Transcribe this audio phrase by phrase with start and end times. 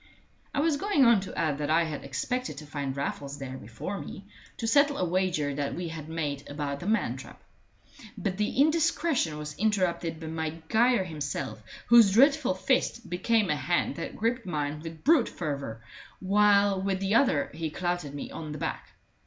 [0.51, 3.99] I was going on to add that I had expected to find Raffles there before
[3.99, 4.25] me,
[4.57, 7.39] to settle a wager that we had made about the man trap.
[8.17, 14.15] But the indiscretion was interrupted by Maguire himself, whose dreadful fist became a hand that
[14.15, 15.83] gripped mine with brute fervor,
[16.19, 18.93] while with the other he clouted me on the back.